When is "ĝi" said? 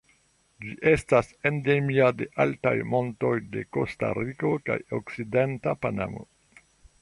0.63-0.71